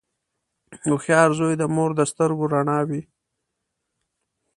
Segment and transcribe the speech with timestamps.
[0.83, 3.01] •هوښیار زوی د مور د سترګو رڼا وي.